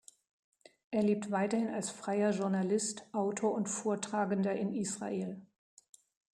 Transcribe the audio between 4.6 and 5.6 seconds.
Israel.